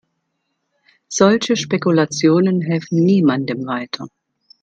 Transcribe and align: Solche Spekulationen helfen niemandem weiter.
Solche 1.09 1.55
Spekulationen 1.55 2.61
helfen 2.61 3.03
niemandem 3.05 3.67
weiter. 3.67 4.07